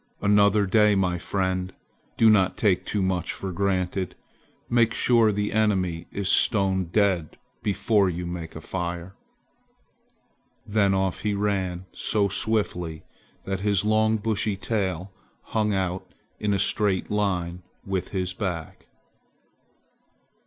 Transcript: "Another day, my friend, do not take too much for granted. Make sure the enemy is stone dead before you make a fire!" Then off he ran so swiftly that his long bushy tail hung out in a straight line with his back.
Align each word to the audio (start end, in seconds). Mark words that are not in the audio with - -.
"Another 0.23 0.65
day, 0.65 0.95
my 0.95 1.19
friend, 1.19 1.71
do 2.17 2.27
not 2.27 2.57
take 2.57 2.87
too 2.87 3.03
much 3.03 3.33
for 3.33 3.51
granted. 3.51 4.15
Make 4.67 4.95
sure 4.95 5.31
the 5.31 5.53
enemy 5.53 6.07
is 6.11 6.27
stone 6.27 6.85
dead 6.85 7.37
before 7.61 8.09
you 8.09 8.25
make 8.25 8.55
a 8.55 8.61
fire!" 8.61 9.13
Then 10.65 10.95
off 10.95 11.19
he 11.19 11.35
ran 11.35 11.85
so 11.91 12.29
swiftly 12.29 13.03
that 13.45 13.59
his 13.59 13.85
long 13.85 14.17
bushy 14.17 14.57
tail 14.57 15.11
hung 15.43 15.71
out 15.71 16.15
in 16.39 16.51
a 16.51 16.57
straight 16.57 17.11
line 17.11 17.61
with 17.85 18.07
his 18.07 18.33
back. 18.33 18.87